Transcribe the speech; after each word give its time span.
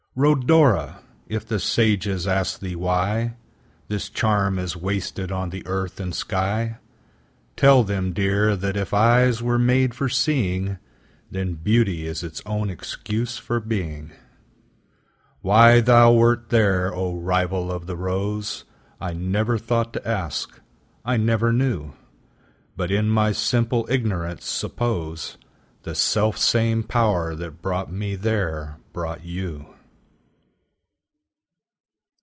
Rhodora! 0.13 1.03
if 1.29 1.45
the 1.45 1.57
sages 1.57 2.27
ask 2.27 2.59
thee 2.59 2.75
whyThis 2.75 4.11
charm 4.13 4.59
is 4.59 4.75
wasted 4.75 5.31
on 5.31 5.51
the 5.51 5.65
earth 5.65 6.01
and 6.01 6.13
sky, 6.13 6.79
Tell 7.55 7.85
them, 7.85 8.11
dear, 8.11 8.57
that 8.57 8.75
if 8.75 8.93
eyes 8.93 9.41
were 9.41 9.57
made 9.57 9.95
for 9.95 10.09
seeing, 10.09 10.77
Then 11.31 11.53
Beauty 11.53 12.05
is 12.05 12.23
its 12.23 12.41
own 12.45 12.69
excuse 12.69 13.37
for 13.37 13.61
being:Why 13.61 15.79
thou 15.79 16.11
wert 16.11 16.49
there, 16.49 16.93
O 16.93 17.15
rival 17.17 17.71
of 17.71 17.85
the 17.87 17.95
rose!I 17.95 19.13
never 19.13 19.57
thought 19.57 19.93
to 19.93 20.05
ask, 20.05 20.59
I 21.05 21.15
never 21.15 21.53
knew:But, 21.53 22.91
in 22.91 23.07
my 23.07 23.31
simple 23.31 23.87
ignorance, 23.89 24.43
supposeThe 24.61 25.95
self 25.95 26.37
same 26.37 26.83
Power 26.83 27.33
that 27.35 27.61
brought 27.61 27.89
me 27.93 28.17
there 28.17 28.75
brought 28.91 29.23
you. 29.23 29.67